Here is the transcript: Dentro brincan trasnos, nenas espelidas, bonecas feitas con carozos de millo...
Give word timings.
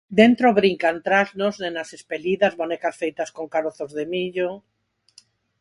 Dentro 0.19 0.49
brincan 0.59 0.97
trasnos, 1.07 1.55
nenas 1.63 1.89
espelidas, 1.97 2.57
bonecas 2.61 2.95
feitas 3.01 3.29
con 3.35 3.45
carozos 3.55 3.91
de 3.97 4.05
millo... 4.13 4.49